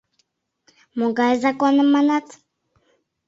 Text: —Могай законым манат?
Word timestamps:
—Могай 0.99 1.33
законым 1.43 1.87
манат? 1.91 2.25